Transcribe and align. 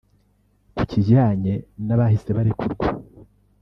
Ku 0.75 0.83
kijyanye 0.91 1.53
n’abahise 1.85 2.29
barekurwa 2.37 2.87